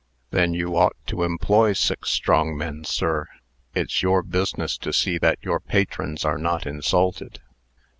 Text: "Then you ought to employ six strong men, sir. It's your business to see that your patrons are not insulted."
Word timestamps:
"Then 0.31 0.55
you 0.55 0.75
ought 0.75 0.95
to 1.05 1.21
employ 1.23 1.73
six 1.73 2.09
strong 2.09 2.57
men, 2.57 2.85
sir. 2.85 3.27
It's 3.75 4.01
your 4.01 4.23
business 4.23 4.75
to 4.79 4.91
see 4.91 5.19
that 5.19 5.37
your 5.43 5.59
patrons 5.59 6.25
are 6.25 6.39
not 6.39 6.65
insulted." 6.65 7.39